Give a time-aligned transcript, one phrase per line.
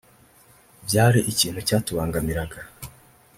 [0.87, 2.59] Byari ikintu cyatubangamiraga